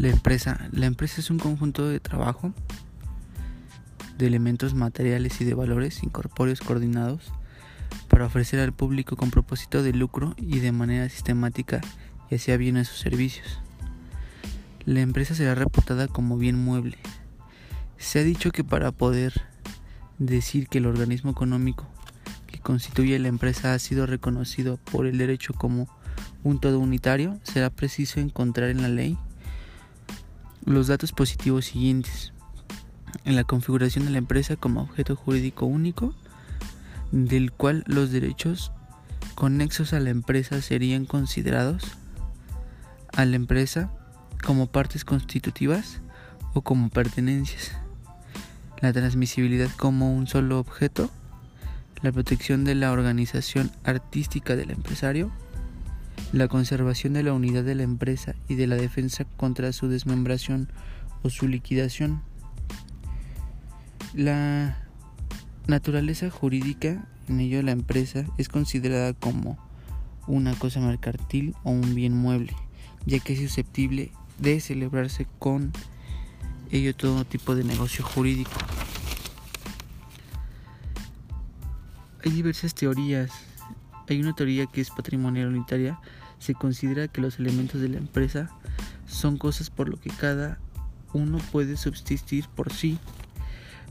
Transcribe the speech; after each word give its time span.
La 0.00 0.08
empresa. 0.08 0.66
La 0.72 0.86
empresa 0.86 1.20
es 1.20 1.28
un 1.28 1.38
conjunto 1.38 1.86
de 1.86 2.00
trabajo 2.00 2.54
de 4.16 4.26
elementos 4.26 4.72
materiales 4.72 5.42
y 5.42 5.44
de 5.44 5.52
valores 5.52 6.02
incorpóreos 6.02 6.60
coordinados 6.60 7.30
para 8.08 8.24
ofrecer 8.24 8.60
al 8.60 8.72
público 8.72 9.16
con 9.16 9.30
propósito 9.30 9.82
de 9.82 9.92
lucro 9.92 10.34
y 10.38 10.60
de 10.60 10.72
manera 10.72 11.06
sistemática 11.10 11.82
y 12.30 12.36
hacia 12.36 12.56
bienes 12.56 12.88
sus 12.88 12.98
servicios. 12.98 13.60
La 14.86 15.02
empresa 15.02 15.34
será 15.34 15.54
reputada 15.54 16.08
como 16.08 16.38
bien 16.38 16.56
mueble. 16.56 16.96
Se 17.98 18.20
ha 18.20 18.24
dicho 18.24 18.52
que 18.52 18.64
para 18.64 18.92
poder 18.92 19.42
decir 20.18 20.68
que 20.68 20.78
el 20.78 20.86
organismo 20.86 21.30
económico 21.30 21.86
que 22.46 22.58
constituye 22.58 23.18
la 23.18 23.28
empresa 23.28 23.74
ha 23.74 23.78
sido 23.78 24.06
reconocido 24.06 24.78
por 24.78 25.06
el 25.06 25.18
derecho 25.18 25.52
como 25.52 25.94
un 26.42 26.58
todo 26.58 26.78
unitario, 26.78 27.38
será 27.42 27.68
preciso 27.68 28.18
encontrar 28.18 28.70
en 28.70 28.80
la 28.80 28.88
ley 28.88 29.18
los 30.64 30.86
datos 30.86 31.12
positivos 31.12 31.66
siguientes. 31.66 32.32
En 33.24 33.36
la 33.36 33.44
configuración 33.44 34.04
de 34.04 34.12
la 34.12 34.18
empresa 34.18 34.56
como 34.56 34.82
objeto 34.82 35.16
jurídico 35.16 35.66
único, 35.66 36.14
del 37.12 37.52
cual 37.52 37.84
los 37.86 38.10
derechos 38.10 38.72
conexos 39.34 39.92
a 39.92 40.00
la 40.00 40.10
empresa 40.10 40.60
serían 40.62 41.06
considerados 41.06 41.96
a 43.12 43.24
la 43.24 43.36
empresa 43.36 43.90
como 44.44 44.66
partes 44.66 45.04
constitutivas 45.04 46.00
o 46.54 46.62
como 46.62 46.88
pertenencias, 46.88 47.72
la 48.80 48.92
transmisibilidad 48.92 49.70
como 49.76 50.14
un 50.14 50.26
solo 50.26 50.58
objeto, 50.58 51.10
la 52.02 52.12
protección 52.12 52.64
de 52.64 52.74
la 52.74 52.92
organización 52.92 53.70
artística 53.84 54.56
del 54.56 54.70
empresario, 54.70 55.30
la 56.32 56.46
conservación 56.46 57.12
de 57.12 57.22
la 57.22 57.32
unidad 57.32 57.64
de 57.64 57.74
la 57.74 57.82
empresa 57.82 58.34
y 58.48 58.54
de 58.54 58.66
la 58.66 58.76
defensa 58.76 59.24
contra 59.36 59.72
su 59.72 59.88
desmembración 59.88 60.68
o 61.22 61.30
su 61.30 61.48
liquidación. 61.48 62.22
La 64.14 64.76
naturaleza 65.66 66.30
jurídica, 66.30 67.06
en 67.28 67.40
ello 67.40 67.62
la 67.62 67.72
empresa, 67.72 68.24
es 68.38 68.48
considerada 68.48 69.12
como 69.12 69.58
una 70.26 70.54
cosa 70.54 70.80
mercantil 70.80 71.54
o 71.64 71.70
un 71.70 71.94
bien 71.94 72.16
mueble, 72.16 72.54
ya 73.06 73.18
que 73.18 73.32
es 73.32 73.40
susceptible 73.40 74.12
de 74.38 74.60
celebrarse 74.60 75.26
con 75.38 75.72
ello 76.70 76.94
todo 76.94 77.24
tipo 77.24 77.56
de 77.56 77.64
negocio 77.64 78.04
jurídico. 78.04 78.52
Hay 82.24 82.30
diversas 82.30 82.74
teorías. 82.74 83.30
Hay 84.08 84.20
una 84.20 84.34
teoría 84.34 84.66
que 84.66 84.80
es 84.80 84.90
patrimonial 84.90 85.48
unitaria 85.48 85.98
se 86.40 86.54
considera 86.54 87.06
que 87.06 87.20
los 87.20 87.38
elementos 87.38 87.80
de 87.80 87.90
la 87.90 87.98
empresa 87.98 88.50
son 89.06 89.36
cosas 89.36 89.70
por 89.70 89.88
lo 89.88 90.00
que 90.00 90.10
cada 90.10 90.58
uno 91.12 91.38
puede 91.52 91.76
subsistir 91.76 92.46
por 92.48 92.72
sí, 92.72 92.98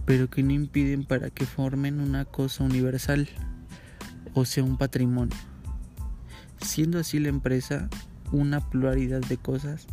pero 0.05 0.30
que 0.30 0.44
no 0.44 0.52
impiden 0.52 1.05
para 1.05 1.30
que 1.30 1.45
formen 1.45 2.02
una 2.02 2.25
cosa 2.25 2.64
universal, 2.64 3.30
o 4.33 4.45
sea, 4.45 4.64
un 4.64 4.77
patrimonio. 4.77 5.38
Siendo 6.61 7.00
así 7.00 7.20
la 7.20 7.30
empresa 7.30 7.88
una 8.31 8.59
pluralidad 8.67 9.22
de 9.22 9.38
cosas 9.38 9.88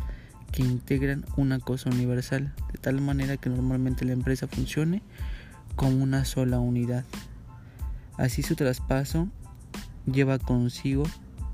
que 0.51 0.63
integran 0.63 1.25
una 1.35 1.59
cosa 1.59 1.89
universal, 1.89 2.53
de 2.73 2.79
tal 2.79 3.01
manera 3.01 3.37
que 3.37 3.49
normalmente 3.49 4.03
la 4.03 4.13
empresa 4.13 4.47
funcione 4.47 5.03
como 5.75 6.03
una 6.03 6.25
sola 6.25 6.59
unidad. 6.59 7.05
Así 8.17 8.41
su 8.41 8.55
traspaso 8.55 9.27
lleva 10.11 10.39
consigo 10.39 11.03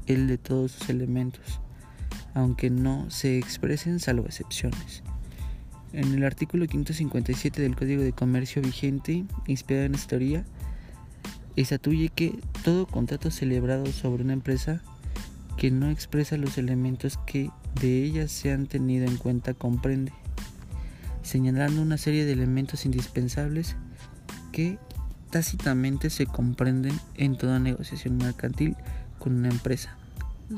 el 0.08 0.28
de 0.28 0.38
todos 0.38 0.72
sus 0.72 0.90
elementos, 0.90 1.60
aunque 2.34 2.70
no 2.70 3.10
se 3.10 3.38
expresen 3.38 4.00
salvo 4.00 4.26
excepciones. 4.26 5.04
En 5.94 6.14
el 6.14 6.24
artículo 6.24 6.66
557 6.68 7.62
del 7.62 7.76
Código 7.76 8.02
de 8.02 8.14
Comercio 8.14 8.62
vigente, 8.62 9.26
inspirado 9.46 9.86
en 9.86 9.96
esta 9.96 10.10
teoría, 10.10 10.46
estatuye 11.56 12.10
que 12.10 12.40
todo 12.64 12.88
contrato 12.88 13.30
celebrado 13.30 13.86
sobre 13.86 14.24
una 14.24 14.34
empresa 14.34 14.82
que 15.58 15.70
no 15.70 15.90
expresa 15.90 16.38
los 16.38 16.58
elementos 16.58 17.20
que 17.26 17.52
de 17.80 18.04
ella 18.04 18.28
se 18.28 18.52
han 18.52 18.66
tenido 18.66 19.06
en 19.06 19.18
cuenta 19.18 19.54
comprende, 19.54 20.12
señalando 21.22 21.82
una 21.82 21.98
serie 21.98 22.26
de 22.26 22.34
elementos 22.34 22.86
indispensables 22.86 23.76
que 24.52 24.80
tácitamente 25.30 26.10
se 26.10 26.26
comprenden 26.26 27.00
en 27.16 27.38
toda 27.38 27.60
negociación 27.60 28.18
mercantil 28.18 28.76
con 29.24 29.36
una 29.36 29.48
empresa, 29.48 29.96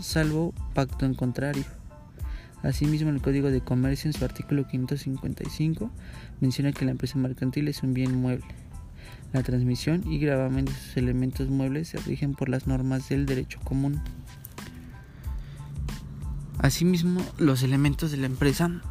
salvo 0.02 0.52
pacto 0.74 1.06
en 1.06 1.14
contrario. 1.14 1.64
Asimismo, 2.64 3.12
el 3.12 3.22
Código 3.22 3.52
de 3.52 3.62
Comercio 3.62 4.10
en 4.10 4.14
su 4.14 4.26
artículo 4.26 4.66
555 4.66 5.92
menciona 6.42 6.72
que 6.72 6.84
la 6.84 6.90
empresa 6.90 7.20
mercantil 7.20 7.68
es 7.68 7.84
un 7.84 7.94
bien 7.94 8.16
mueble. 8.16 8.48
La 9.34 9.44
transmisión 9.44 10.02
y 10.12 10.18
gravamen 10.18 10.66
de 10.66 10.72
sus 10.72 10.98
elementos 10.98 11.48
muebles 11.48 11.90
se 11.90 12.00
rigen 12.00 12.34
por 12.34 12.50
las 12.50 12.66
normas 12.66 13.08
del 13.08 13.28
derecho 13.28 13.60
común. 13.64 14.02
Asimismo, 16.58 17.22
los 17.38 17.62
elementos 17.62 18.10
de 18.10 18.18
la 18.18 18.26
empresa 18.26 18.82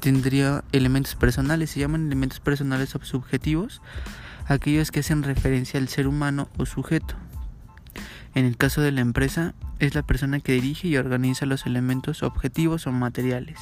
tendría 0.00 0.62
elementos 0.72 1.14
personales, 1.14 1.70
se 1.70 1.80
llaman 1.80 2.04
elementos 2.04 2.40
personales 2.40 2.94
o 2.94 3.02
subjetivos, 3.02 3.80
aquellos 4.44 4.90
que 4.90 5.00
hacen 5.00 5.22
referencia 5.22 5.80
al 5.80 5.88
ser 5.88 6.06
humano 6.06 6.50
o 6.58 6.66
sujeto. 6.66 7.14
En 8.34 8.44
el 8.44 8.56
caso 8.56 8.80
de 8.80 8.92
la 8.92 9.00
empresa, 9.00 9.54
es 9.80 9.94
la 9.94 10.02
persona 10.02 10.40
que 10.40 10.52
dirige 10.52 10.88
y 10.88 10.96
organiza 10.96 11.46
los 11.46 11.66
elementos 11.66 12.22
objetivos 12.22 12.86
o 12.86 12.92
materiales, 12.92 13.58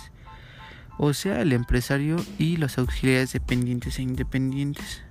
o 0.99 1.15
sea, 1.15 1.41
el 1.41 1.53
empresario 1.53 2.17
y 2.39 2.57
los 2.57 2.77
auxiliares 2.77 3.33
dependientes 3.33 3.99
e 3.99 4.03
independientes. 4.03 5.03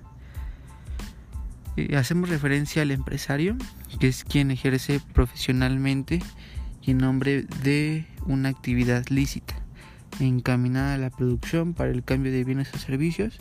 Eh, 1.76 1.96
hacemos 1.96 2.28
referencia 2.28 2.82
al 2.82 2.90
empresario, 2.90 3.56
que 3.98 4.08
es 4.08 4.24
quien 4.24 4.50
ejerce 4.50 5.00
profesionalmente 5.12 6.20
y 6.82 6.92
en 6.92 6.98
nombre 6.98 7.42
de 7.62 8.06
una 8.26 8.50
actividad 8.50 9.06
lícita, 9.08 9.54
encaminada 10.20 10.94
a 10.94 10.98
la 10.98 11.10
producción 11.10 11.74
para 11.74 11.90
el 11.90 12.04
cambio 12.04 12.30
de 12.30 12.44
bienes 12.44 12.72
o 12.74 12.78
servicios, 12.78 13.38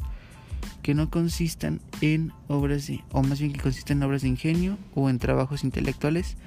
que 0.81 0.93
no 0.93 1.09
consistan 1.09 1.81
en 2.01 2.31
obras 2.47 2.87
de, 2.87 3.03
o 3.11 3.23
más 3.23 3.39
bien 3.39 3.53
que 3.53 3.69
en 3.89 4.03
obras 4.03 4.21
de 4.21 4.29
ingenio 4.29 4.77
o 4.95 5.09
en 5.09 5.19
trabajos 5.19 5.63
intelectuales, 5.63 6.37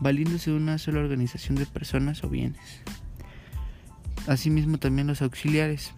valiéndose 0.00 0.50
de 0.50 0.56
una 0.56 0.78
sola 0.78 1.00
organización 1.00 1.56
de 1.56 1.66
personas 1.66 2.22
o 2.24 2.28
bienes. 2.28 2.82
Asimismo 4.26 4.78
también 4.78 5.06
los 5.06 5.22
auxiliares, 5.22 5.94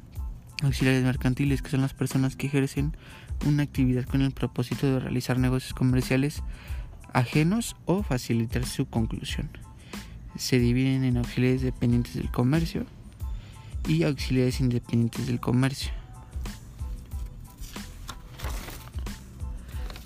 auxiliares 0.63 1.05
mercantiles, 1.05 1.63
que 1.63 1.71
son 1.71 1.83
las 1.83 1.95
personas 1.95 2.37
que 2.37 2.47
ejercen 2.47 2.97
una 3.47 3.63
actividad 3.63 4.05
con 4.05 4.23
el 4.23 4.33
propósito 4.33 4.87
de 4.87 5.01
realizar 5.01 5.39
negocios 5.39 5.75
comerciales 5.75 6.43
ajenos 7.13 7.77
o 7.87 8.03
facilitar 8.03 8.65
su 8.67 8.87
conclusión. 8.87 9.51
Se 10.37 10.59
dividen 10.59 11.05
en 11.05 11.17
auxiliares 11.17 11.63
dependientes 11.63 12.15
del 12.15 12.31
comercio 12.31 12.87
y 13.89 14.05
auxiliares 14.05 14.61
independientes 14.61 15.27
del 15.27 15.41
comercio. 15.41 16.00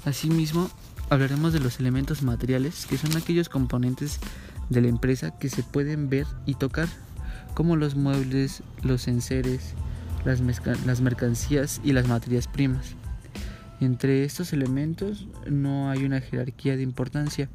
Asimismo, 0.04 0.70
hablaremos 1.08 1.52
de 1.52 1.60
los 1.60 1.80
elementos 1.80 2.22
materiales, 2.22 2.86
que 2.86 2.98
son 2.98 3.16
aquellos 3.16 3.48
componentes 3.48 4.18
de 4.68 4.82
la 4.82 4.88
empresa 4.88 5.38
que 5.38 5.48
se 5.48 5.62
pueden 5.62 6.10
ver 6.10 6.26
y 6.44 6.54
tocar, 6.54 6.88
como 7.54 7.76
los 7.76 7.94
muebles, 7.94 8.62
los 8.82 9.08
enseres, 9.08 9.74
las, 10.24 11.00
mercancías 11.00 11.80
y 11.84 11.92
las 11.92 12.06
materias 12.06 12.48
primas. 12.48 12.96
Entre 13.80 14.24
estos 14.24 14.52
elementos 14.52 15.26
no 15.50 15.90
hay 15.90 16.04
una 16.04 16.20
jerarquía 16.20 16.76
de 16.76 16.82
importancia, 16.82 17.48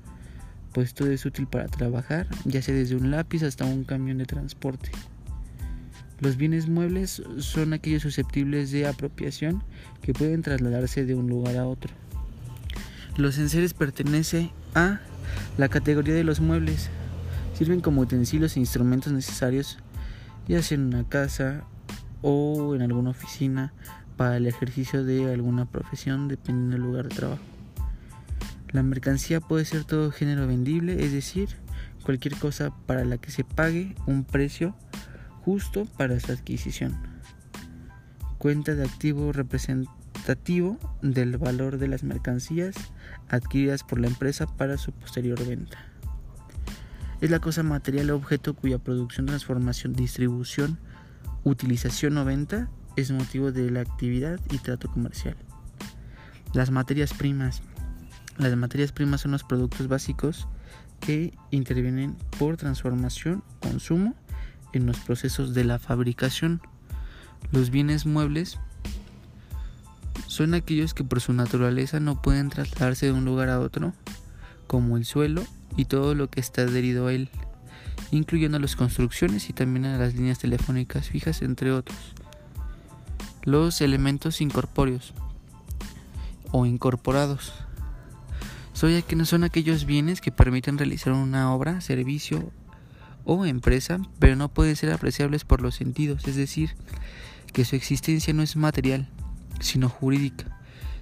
pues 0.73 0.93
todo 0.93 1.11
es 1.11 1.25
útil 1.25 1.47
para 1.47 1.67
trabajar, 1.67 2.27
ya 2.45 2.61
sea 2.61 2.75
desde 2.75 2.95
un 2.95 3.11
lápiz 3.11 3.43
hasta 3.43 3.65
un 3.65 3.83
camión 3.83 4.17
de 4.17 4.25
transporte. 4.25 4.91
Los 6.19 6.35
bienes 6.35 6.67
muebles 6.67 7.23
son 7.37 7.73
aquellos 7.73 8.01
susceptibles 8.01 8.71
de 8.71 8.87
apropiación 8.87 9.63
que 10.01 10.13
pueden 10.13 10.41
trasladarse 10.41 11.05
de 11.05 11.15
un 11.15 11.27
lugar 11.27 11.55
a 11.55 11.65
otro. 11.65 11.93
Los 13.19 13.37
enseres 13.37 13.73
pertenecen 13.73 14.49
a 14.75 15.01
la 15.57 15.67
categoría 15.67 16.13
de 16.13 16.23
los 16.23 16.39
muebles. 16.39 16.89
Sirven 17.53 17.81
como 17.81 17.99
utensilios 17.99 18.55
e 18.55 18.61
instrumentos 18.61 19.11
necesarios, 19.11 19.77
ya 20.47 20.63
sea 20.63 20.77
en 20.77 20.85
una 20.85 21.03
casa 21.03 21.65
o 22.21 22.75
en 22.75 22.81
alguna 22.81 23.09
oficina 23.09 23.73
para 24.15 24.37
el 24.37 24.47
ejercicio 24.47 25.03
de 25.03 25.33
alguna 25.33 25.65
profesión, 25.65 26.29
dependiendo 26.29 26.77
del 26.77 26.81
lugar 26.81 27.09
de 27.09 27.15
trabajo. 27.15 27.43
La 28.71 28.83
mercancía 28.83 29.41
puede 29.41 29.65
ser 29.65 29.83
todo 29.83 30.11
género 30.11 30.47
vendible, 30.47 31.03
es 31.03 31.11
decir, 31.11 31.49
cualquier 32.05 32.37
cosa 32.37 32.71
para 32.85 33.03
la 33.03 33.17
que 33.17 33.31
se 33.31 33.43
pague 33.43 33.95
un 34.05 34.23
precio 34.23 34.77
justo 35.43 35.83
para 35.97 36.17
su 36.21 36.31
adquisición. 36.31 36.95
Cuenta 38.37 38.75
de 38.75 38.85
activo 38.85 39.33
representa 39.33 39.91
del 41.01 41.37
valor 41.37 41.77
de 41.77 41.87
las 41.87 42.03
mercancías 42.03 42.75
adquiridas 43.29 43.83
por 43.83 43.99
la 43.99 44.07
empresa 44.07 44.45
para 44.45 44.77
su 44.77 44.91
posterior 44.91 45.45
venta. 45.47 45.77
Es 47.21 47.29
la 47.31 47.39
cosa 47.39 47.63
material 47.63 48.11
o 48.11 48.15
objeto 48.15 48.53
cuya 48.53 48.77
producción, 48.77 49.25
transformación, 49.25 49.93
distribución 49.93 50.79
utilización 51.43 52.17
o 52.17 52.25
venta 52.25 52.69
es 52.95 53.11
motivo 53.11 53.51
de 53.51 53.69
la 53.71 53.81
actividad 53.81 54.39
y 54.51 54.57
trato 54.57 54.89
comercial. 54.89 55.37
Las 56.53 56.71
materias 56.71 57.13
primas. 57.13 57.61
Las 58.37 58.55
materias 58.55 58.91
primas 58.91 59.21
son 59.21 59.31
los 59.31 59.43
productos 59.43 59.87
básicos 59.87 60.47
que 60.99 61.33
intervienen 61.51 62.17
por 62.37 62.57
transformación, 62.57 63.43
consumo 63.61 64.15
en 64.73 64.85
los 64.85 64.99
procesos 64.99 65.53
de 65.53 65.63
la 65.63 65.79
fabricación. 65.79 66.61
Los 67.51 67.69
bienes 67.69 68.05
muebles 68.05 68.59
son 70.39 70.53
aquellos 70.53 70.93
que 70.93 71.03
por 71.03 71.19
su 71.19 71.33
naturaleza 71.33 71.99
no 71.99 72.21
pueden 72.21 72.47
trasladarse 72.47 73.07
de 73.07 73.11
un 73.11 73.25
lugar 73.25 73.49
a 73.49 73.59
otro, 73.59 73.91
como 74.67 74.95
el 74.95 75.03
suelo 75.03 75.43
y 75.75 75.83
todo 75.83 76.15
lo 76.15 76.29
que 76.29 76.39
está 76.39 76.61
adherido 76.61 77.07
a 77.07 77.13
él, 77.13 77.29
incluyendo 78.11 78.57
las 78.57 78.77
construcciones 78.77 79.49
y 79.49 79.53
también 79.53 79.85
a 79.85 79.97
las 79.97 80.15
líneas 80.15 80.39
telefónicas 80.39 81.09
fijas, 81.09 81.41
entre 81.41 81.73
otros. 81.73 81.97
Los 83.43 83.81
elementos 83.81 84.39
incorpóreos 84.39 85.13
o 86.53 86.65
incorporados 86.65 87.51
son, 88.71 89.25
son 89.25 89.43
aquellos 89.43 89.83
bienes 89.83 90.21
que 90.21 90.31
permiten 90.31 90.77
realizar 90.77 91.11
una 91.11 91.53
obra, 91.53 91.81
servicio 91.81 92.49
o 93.25 93.45
empresa, 93.45 93.99
pero 94.19 94.37
no 94.37 94.47
pueden 94.47 94.77
ser 94.77 94.93
apreciables 94.93 95.43
por 95.43 95.61
los 95.61 95.75
sentidos, 95.75 96.25
es 96.29 96.37
decir, 96.37 96.77
que 97.51 97.65
su 97.65 97.75
existencia 97.75 98.33
no 98.33 98.41
es 98.41 98.55
material, 98.55 99.09
sino 99.59 99.89
jurídica. 99.89 100.59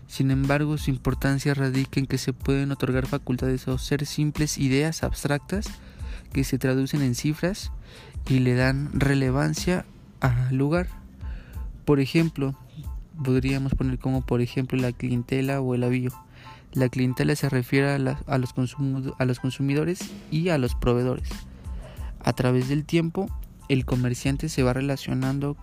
Sin 0.08 0.32
embargo, 0.32 0.78
su 0.78 0.90
importancia 0.90 1.54
radica 1.54 2.00
en 2.00 2.08
que 2.08 2.18
se 2.18 2.34
pueden 2.34 2.72
otorgar 2.72 3.08
facultades 3.08 3.68
o 3.68 3.78
ser 3.78 4.06
simples 4.06 4.58
ideas 4.58 5.04
abstractas 5.04 5.68
que 6.32 6.44
se 6.44 6.58
traducen 6.58 7.02
en 7.02 7.16
cifras 7.16 7.72
y 8.28 8.40
le 8.40 8.56
dan 8.56 8.90
relevancia 8.94 9.86
al 10.22 10.56
lugar. 10.56 10.88
Por 11.86 12.00
ejemplo, 12.00 12.56
podríamos 13.24 13.74
poner 13.74 14.00
como 14.00 14.26
por 14.26 14.42
ejemplo 14.42 14.80
la 14.80 14.92
clientela 14.92 15.62
o 15.62 15.76
el 15.76 15.84
avío. 15.84 16.12
La 16.74 16.90
clientela 16.90 17.36
se 17.36 17.50
refiere 17.50 17.90
a, 17.92 17.98
los 17.98 18.20
a 18.28 19.26
los 19.26 19.40
consumidores 19.40 20.00
y 20.32 20.50
a 20.50 20.58
los 20.58 20.76
proveedores. 20.76 21.30
A 22.24 22.34
través 22.34 22.70
del 22.70 22.86
tiempo, 22.86 23.28
el 23.70 23.86
comerciante 23.86 24.50
se 24.50 24.64
va 24.64 24.74
relacionando 24.74 25.58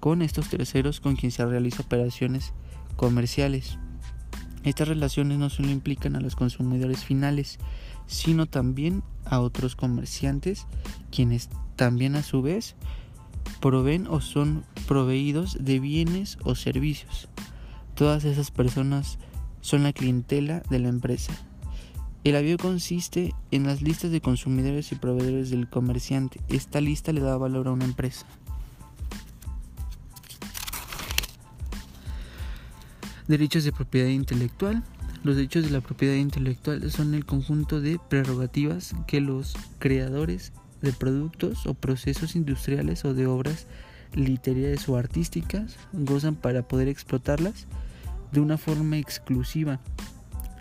con 0.00 0.22
estos 0.22 0.48
terceros 0.48 1.00
con 1.00 1.16
quien 1.16 1.32
se 1.32 1.44
realiza 1.44 1.82
operaciones 1.82 2.52
comerciales. 2.96 3.78
Estas 4.64 4.88
relaciones 4.88 5.38
no 5.38 5.48
solo 5.48 5.70
implican 5.70 6.16
a 6.16 6.20
los 6.20 6.34
consumidores 6.34 7.04
finales, 7.04 7.58
sino 8.06 8.46
también 8.46 9.02
a 9.24 9.40
otros 9.40 9.76
comerciantes, 9.76 10.66
quienes 11.10 11.50
también 11.76 12.16
a 12.16 12.22
su 12.22 12.42
vez 12.42 12.74
proveen 13.60 14.06
o 14.06 14.20
son 14.20 14.64
proveídos 14.88 15.56
de 15.60 15.78
bienes 15.78 16.38
o 16.42 16.54
servicios. 16.54 17.28
Todas 17.94 18.24
esas 18.24 18.50
personas 18.50 19.18
son 19.60 19.82
la 19.82 19.92
clientela 19.92 20.62
de 20.68 20.78
la 20.78 20.88
empresa. 20.88 21.32
El 22.24 22.34
avión 22.34 22.56
consiste 22.56 23.34
en 23.52 23.64
las 23.64 23.82
listas 23.82 24.10
de 24.10 24.20
consumidores 24.20 24.90
y 24.90 24.96
proveedores 24.96 25.50
del 25.50 25.68
comerciante. 25.68 26.40
Esta 26.48 26.80
lista 26.80 27.12
le 27.12 27.20
da 27.20 27.36
valor 27.36 27.68
a 27.68 27.72
una 27.72 27.84
empresa. 27.84 28.26
Derechos 33.28 33.64
de 33.64 33.72
propiedad 33.72 34.08
intelectual. 34.08 34.82
Los 35.22 35.36
derechos 35.36 35.64
de 35.64 35.70
la 35.70 35.80
propiedad 35.80 36.14
intelectual 36.14 36.90
son 36.90 37.14
el 37.14 37.26
conjunto 37.26 37.80
de 37.80 37.98
prerrogativas 38.08 38.94
que 39.06 39.20
los 39.20 39.54
creadores 39.78 40.52
de 40.82 40.92
productos 40.92 41.66
o 41.66 41.74
procesos 41.74 42.36
industriales 42.36 43.04
o 43.04 43.14
de 43.14 43.26
obras 43.26 43.66
literarias 44.14 44.88
o 44.88 44.96
artísticas 44.96 45.76
gozan 45.92 46.36
para 46.36 46.68
poder 46.68 46.88
explotarlas 46.88 47.66
de 48.30 48.40
una 48.40 48.56
forma 48.58 48.98
exclusiva 48.98 49.80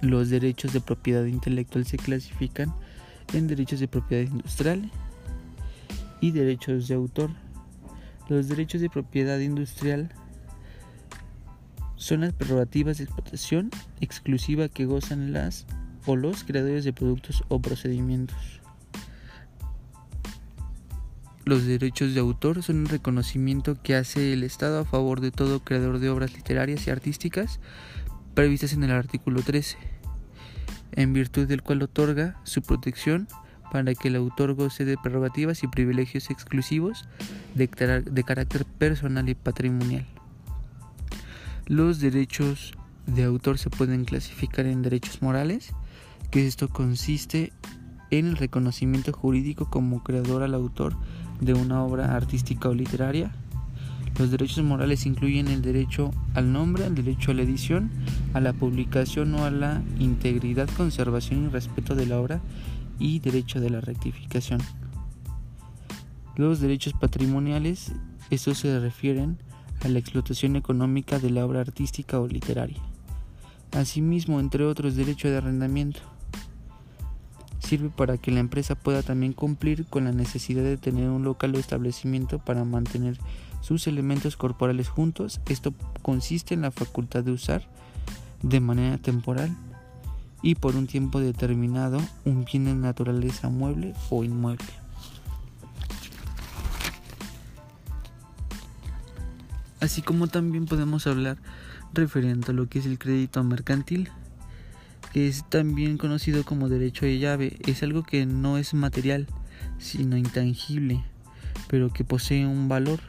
los 0.01 0.29
derechos 0.29 0.73
de 0.73 0.81
propiedad 0.81 1.25
intelectual 1.25 1.85
se 1.85 1.97
clasifican 1.97 2.73
en 3.33 3.47
derechos 3.47 3.79
de 3.79 3.87
propiedad 3.87 4.23
industrial 4.23 4.91
y 6.21 6.31
derechos 6.31 6.87
de 6.87 6.95
autor. 6.95 7.31
Los 8.29 8.47
derechos 8.47 8.81
de 8.81 8.89
propiedad 8.89 9.39
industrial 9.39 10.11
son 12.05 12.21
las 12.21 12.33
prerrogativas 12.33 12.99
de 12.99 13.05
explotación 13.05 13.71
exclusiva 13.99 14.69
que 14.69 14.85
gozan 14.85 15.33
las 15.33 15.65
o 16.05 16.15
los 16.15 16.43
creadores 16.43 16.83
de 16.83 16.93
productos 16.93 17.43
o 17.47 17.59
procedimientos. 17.63 18.37
Los 21.45 21.65
derechos 21.65 22.13
de 22.13 22.19
autor 22.19 22.61
son 22.61 22.77
un 22.77 22.85
reconocimiento 22.85 23.81
que 23.81 23.95
hace 23.95 24.33
el 24.33 24.43
Estado 24.43 24.81
a 24.81 24.85
favor 24.85 25.19
de 25.19 25.31
todo 25.31 25.61
creador 25.61 25.97
de 25.97 26.11
obras 26.11 26.35
literarias 26.35 26.85
y 26.85 26.91
artísticas 26.91 27.59
previstas 28.35 28.73
en 28.73 28.83
el 28.83 28.91
artículo 28.91 29.41
13, 29.41 29.75
en 30.91 31.11
virtud 31.11 31.47
del 31.47 31.63
cual 31.63 31.81
otorga 31.81 32.39
su 32.43 32.61
protección 32.61 33.27
para 33.71 33.95
que 33.95 34.09
el 34.09 34.15
autor 34.15 34.53
goce 34.53 34.85
de 34.85 34.95
prerrogativas 34.95 35.63
y 35.63 35.67
privilegios 35.67 36.29
exclusivos 36.29 37.07
de, 37.55 37.65
de 38.05 38.23
carácter 38.23 38.63
personal 38.63 39.27
y 39.27 39.33
patrimonial. 39.33 40.05
Los 41.67 41.99
derechos 41.99 42.73
de 43.07 43.23
autor 43.23 43.57
se 43.57 43.69
pueden 43.69 44.05
clasificar 44.05 44.65
en 44.65 44.81
derechos 44.81 45.21
morales, 45.21 45.73
que 46.31 46.47
esto 46.47 46.69
consiste 46.69 47.53
en 48.11 48.27
el 48.27 48.37
reconocimiento 48.37 49.11
jurídico 49.13 49.69
como 49.69 50.03
creador 50.03 50.43
al 50.43 50.53
autor 50.53 50.95
de 51.41 51.53
una 51.53 51.83
obra 51.83 52.15
artística 52.15 52.69
o 52.69 52.73
literaria, 52.73 53.31
los 54.17 54.31
derechos 54.31 54.63
morales 54.63 55.05
incluyen 55.05 55.49
el 55.49 55.61
derecho 55.61 56.11
al 56.35 56.53
nombre, 56.53 56.85
el 56.85 56.95
derecho 56.95 57.31
a 57.31 57.33
la 57.33 57.41
edición, 57.41 57.91
a 58.33 58.39
la 58.39 58.53
publicación 58.53 59.35
o 59.35 59.43
a 59.43 59.51
la 59.51 59.83
integridad, 59.99 60.69
conservación 60.69 61.45
y 61.45 61.47
respeto 61.49 61.95
de 61.95 62.05
la 62.05 62.19
obra 62.19 62.41
y 62.97 63.19
derecho 63.19 63.59
de 63.59 63.71
la 63.71 63.81
rectificación. 63.81 64.61
Los 66.37 66.61
derechos 66.61 66.93
patrimoniales, 66.93 67.91
estos 68.29 68.59
se 68.59 68.79
refieren 68.79 69.37
a 69.51 69.54
la 69.87 69.99
explotación 69.99 70.55
económica 70.55 71.19
de 71.19 71.29
la 71.29 71.45
obra 71.45 71.61
artística 71.61 72.19
o 72.19 72.27
literaria. 72.27 72.81
Asimismo, 73.71 74.39
entre 74.39 74.63
otros, 74.65 74.95
derecho 74.95 75.29
de 75.29 75.37
arrendamiento. 75.37 75.99
Sirve 77.59 77.89
para 77.89 78.17
que 78.17 78.31
la 78.31 78.39
empresa 78.39 78.75
pueda 78.75 79.01
también 79.01 79.33
cumplir 79.33 79.85
con 79.85 80.05
la 80.05 80.11
necesidad 80.11 80.63
de 80.63 80.77
tener 80.77 81.09
un 81.09 81.23
local 81.23 81.55
o 81.55 81.59
establecimiento 81.59 82.39
para 82.39 82.63
mantener 82.63 83.17
sus 83.61 83.87
elementos 83.87 84.37
corporales 84.37 84.89
juntos. 84.89 85.41
Esto 85.49 85.73
consiste 86.01 86.53
en 86.53 86.61
la 86.61 86.71
facultad 86.71 87.23
de 87.23 87.31
usar 87.31 87.67
de 88.43 88.59
manera 88.59 88.97
temporal 88.97 89.55
y 90.41 90.55
por 90.55 90.75
un 90.75 90.85
tiempo 90.85 91.19
determinado 91.19 91.99
un 92.23 92.45
bien 92.45 92.65
de 92.65 92.75
naturaleza 92.75 93.49
mueble 93.49 93.93
o 94.11 94.23
inmueble. 94.23 94.84
Así 99.81 100.01
como 100.01 100.27
también 100.27 100.65
podemos 100.65 101.05
hablar 101.07 101.37
referente 101.93 102.51
a 102.51 102.53
lo 102.53 102.67
que 102.67 102.79
es 102.79 102.85
el 102.85 102.97
crédito 102.97 103.43
mercantil, 103.43 104.09
que 105.13 105.27
es 105.27 105.47
también 105.49 105.97
conocido 105.97 106.43
como 106.43 106.69
derecho 106.69 107.05
de 107.05 107.19
llave, 107.19 107.57
es 107.65 107.83
algo 107.83 108.03
que 108.03 108.25
no 108.25 108.57
es 108.57 108.73
material, 108.73 109.27
sino 109.77 110.17
intangible, 110.17 111.03
pero 111.67 111.91
que 111.91 112.03
posee 112.03 112.45
un 112.45 112.67
valor. 112.67 112.99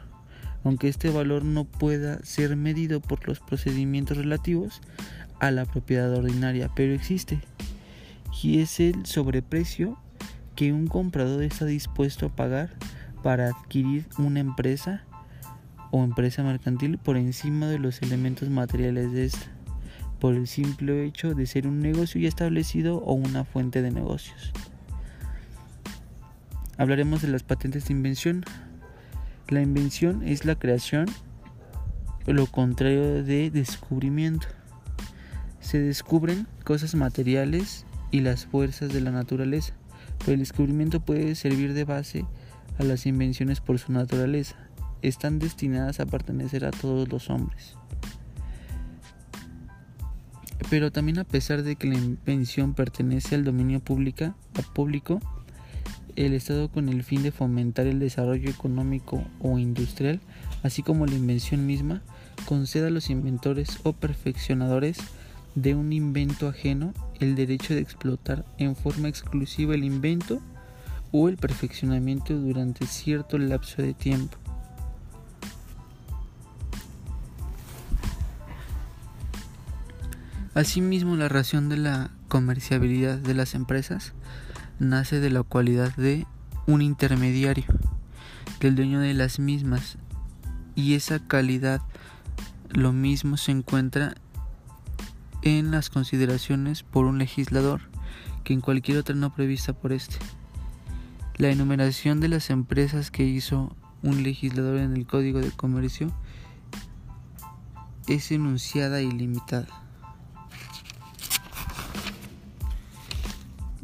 Aunque 0.65 0.89
este 0.89 1.11
valor 1.11 1.45
no 1.45 1.65
pueda 1.65 2.25
ser 2.25 2.57
medido 2.57 3.01
por 3.01 3.27
los 3.29 3.39
procedimientos 3.39 4.17
relativos 4.17 4.81
a 5.39 5.53
la 5.53 5.65
propiedad 5.65 6.13
ordinaria, 6.13 6.71
pero 6.75 6.93
existe, 6.93 7.41
y 8.43 8.59
es 8.59 8.81
el 8.81 9.07
sobreprecio 9.07 9.99
que 10.57 10.73
un 10.73 10.89
comprador 10.89 11.43
está 11.43 11.65
dispuesto 11.65 12.27
a 12.27 12.37
pagar 12.37 12.71
para 13.23 13.49
adquirir 13.49 14.07
una 14.19 14.41
empresa 14.41 15.06
o 15.97 16.05
empresa 16.05 16.43
mercantil 16.43 16.99
por 16.99 17.17
encima 17.17 17.69
de 17.69 17.79
los 17.79 18.03
elementos 18.03 18.51
materiales 18.51 19.13
de 19.13 19.25
esta, 19.25 19.47
por 20.21 20.35
el 20.35 20.47
simple 20.47 21.07
hecho 21.07 21.35
de 21.35 21.47
ser 21.47 21.67
un 21.67 21.81
negocio 21.81 22.21
ya 22.21 22.29
establecido 22.29 22.99
o 22.99 23.15
una 23.15 23.45
fuente 23.45 23.81
de 23.81 23.91
negocios. 23.91 24.53
Hablaremos 26.77 27.23
de 27.23 27.29
las 27.29 27.43
patentes 27.43 27.89
de 27.89 27.95
invención. 27.95 28.45
La 29.49 29.63
invención 29.63 30.23
es 30.23 30.45
la 30.45 30.57
creación, 30.57 31.07
lo 32.27 32.47
contrario 32.47 33.25
de 33.25 33.51
descubrimiento. 33.51 34.49
Se 35.61 35.81
descubren 35.81 36.47
cosas 36.65 36.95
materiales 36.95 37.87
y 38.11 38.21
las 38.21 38.45
fuerzas 38.45 38.93
de 38.93 39.01
la 39.01 39.13
naturaleza, 39.13 39.73
pero 40.19 40.33
el 40.33 40.41
descubrimiento 40.41 41.01
puede 41.01 41.35
servir 41.37 41.73
de 41.73 41.85
base 41.85 42.27
a 42.79 42.85
las 42.85 43.07
invenciones 43.07 43.61
por 43.61 43.79
su 43.79 43.93
naturaleza. 43.93 44.66
Están 45.03 45.39
destinadas 45.39 46.01
a 46.01 46.07
pertenecer 46.07 46.65
a 46.65 46.71
todos 46.71 47.09
los 47.09 47.31
hombres. 47.31 47.77
Pero 50.71 50.91
también 50.91 51.19
a 51.19 51.25
pesar 51.25 51.63
de 51.63 51.77
que 51.77 51.87
la 51.87 51.95
invención 51.95 52.75
pertenece 52.75 53.35
al 53.35 53.45
dominio 53.45 53.81
público, 53.81 55.21
el 56.17 56.33
Estado 56.33 56.71
con 56.71 56.89
el 56.89 57.05
fin 57.05 57.23
de 57.23 57.31
fomentar 57.31 57.87
el 57.87 58.01
desarrollo 58.01 58.51
económico 58.51 59.23
o 59.41 59.59
industrial, 59.59 60.21
así 60.63 60.83
como 60.83 61.07
la 61.07 61.15
invención 61.15 61.67
misma, 61.67 62.03
conceda 62.47 62.89
a 62.89 62.91
los 62.91 63.11
inventores 63.11 63.79
o 63.85 63.93
perfeccionadores 63.93 64.99
de 65.55 65.75
un 65.75 65.93
invento 65.93 66.49
ajeno 66.49 66.93
el 67.21 67.35
derecho 67.35 67.75
de 67.75 67.81
explotar 67.81 68.45
en 68.59 68.77
forma 68.77 69.09
exclusiva 69.09 69.75
el 69.75 69.85
invento 69.85 70.41
o 71.13 71.29
el 71.29 71.37
perfeccionamiento 71.37 72.35
durante 72.35 72.87
cierto 72.87 73.39
lapso 73.39 73.83
de 73.83 73.95
tiempo. 73.95 74.37
Asimismo, 80.57 81.17
la 81.17 81.29
razón 81.29 81.69
de 81.69 81.77
la 81.77 82.11
comerciabilidad 82.29 83.19
de 83.19 83.35
las 83.35 83.55
empresas 83.55 84.15
nace 84.79 85.21
de 85.21 85.29
la 85.29 85.43
cualidad 85.43 85.95
de 85.97 86.27
un 86.67 86.81
intermediario, 86.81 87.67
del 88.59 88.75
dueño 88.75 89.01
de 89.01 89.13
las 89.13 89.39
mismas, 89.39 89.99
y 90.75 90.95
esa 90.95 91.19
calidad 91.19 91.83
lo 92.71 92.95
mismo 92.95 93.37
se 93.37 93.53
encuentra 93.53 94.15
en 95.43 95.73
las 95.73 95.91
consideraciones 95.91 96.85
por 96.85 97.05
un 97.05 97.19
legislador 97.19 97.83
que 98.43 98.55
en 98.55 98.63
cualquier 98.63 98.97
otra 98.97 99.15
no 99.15 99.35
prevista 99.35 99.75
por 99.75 99.93
este. 99.93 100.17
La 101.37 101.51
enumeración 101.51 102.19
de 102.19 102.29
las 102.29 102.49
empresas 102.49 103.11
que 103.11 103.25
hizo 103.25 103.77
un 104.03 104.23
legislador 104.23 104.79
en 104.79 104.97
el 104.97 105.07
Código 105.07 105.41
de 105.41 105.51
Comercio 105.51 106.11
es 108.09 108.33
enunciada 108.33 109.03
y 109.03 109.11
limitada. 109.11 109.86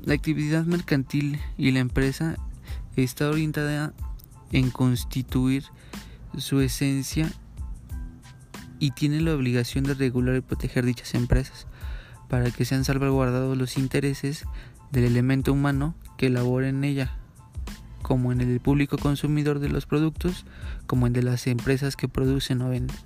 La 0.04 0.14
actividad 0.14 0.64
mercantil 0.64 1.38
y 1.56 1.70
la 1.70 1.78
empresa 1.78 2.36
está 2.96 3.30
orientada 3.30 3.94
en 4.50 4.70
constituir 4.70 5.64
su 6.36 6.60
esencia 6.60 7.30
y 8.80 8.90
tiene 8.90 9.20
la 9.20 9.32
obligación 9.32 9.84
de 9.84 9.94
regular 9.94 10.34
y 10.34 10.40
proteger 10.40 10.84
dichas 10.84 11.14
empresas 11.14 11.68
para 12.28 12.50
que 12.50 12.64
sean 12.64 12.84
salvaguardados 12.84 13.56
los 13.56 13.78
intereses 13.78 14.44
del 14.90 15.04
elemento 15.04 15.52
humano 15.52 15.94
que 16.18 16.30
labora 16.30 16.68
en 16.68 16.82
ella, 16.82 17.16
como 18.02 18.32
en 18.32 18.40
el 18.40 18.58
público 18.58 18.98
consumidor 18.98 19.60
de 19.60 19.68
los 19.68 19.86
productos, 19.86 20.44
como 20.88 21.06
en 21.06 21.12
de 21.12 21.22
las 21.22 21.46
empresas 21.46 21.94
que 21.94 22.08
producen 22.08 22.60
o 22.62 22.70
venden. 22.70 22.96